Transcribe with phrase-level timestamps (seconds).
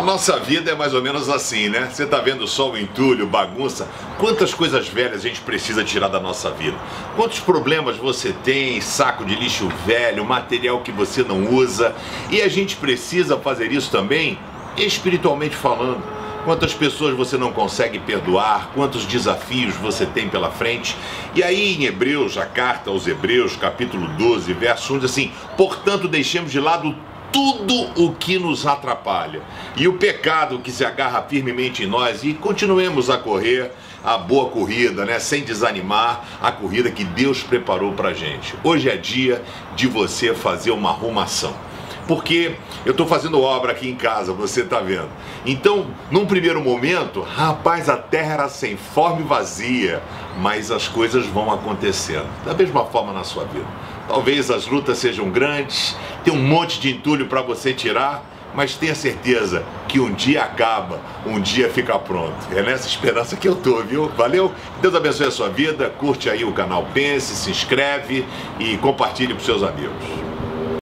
[0.00, 1.90] A nossa vida é mais ou menos assim, né?
[1.92, 3.86] Você tá vendo só o entulho, bagunça.
[4.16, 6.74] Quantas coisas velhas a gente precisa tirar da nossa vida?
[7.16, 11.94] Quantos problemas você tem, saco de lixo velho, material que você não usa?
[12.30, 14.38] E a gente precisa fazer isso também
[14.74, 16.02] espiritualmente falando.
[16.46, 20.96] Quantas pessoas você não consegue perdoar, quantos desafios você tem pela frente.
[21.34, 26.08] E aí em Hebreus, a carta aos Hebreus, capítulo 12, verso 1, diz assim: Portanto,
[26.08, 26.96] deixemos de lado
[27.32, 29.42] tudo o que nos atrapalha
[29.76, 33.70] e o pecado que se agarra firmemente em nós e continuemos a correr
[34.02, 35.18] a boa corrida, né?
[35.18, 38.54] Sem desanimar a corrida que Deus preparou pra gente.
[38.64, 39.42] Hoje é dia
[39.76, 41.54] de você fazer uma arrumação.
[42.10, 45.08] Porque eu estou fazendo obra aqui em casa, você está vendo.
[45.46, 50.02] Então, num primeiro momento, rapaz, a terra era sem forma e vazia,
[50.40, 52.26] mas as coisas vão acontecendo.
[52.44, 53.64] Da mesma forma na sua vida.
[54.08, 58.24] Talvez as lutas sejam grandes, tem um monte de entulho para você tirar,
[58.56, 62.34] mas tenha certeza que um dia acaba, um dia fica pronto.
[62.50, 64.08] É nessa esperança que eu tô, viu?
[64.16, 64.50] Valeu?
[64.82, 68.26] Deus abençoe a sua vida, curte aí o canal Pense, se inscreve
[68.58, 70.29] e compartilhe com seus amigos.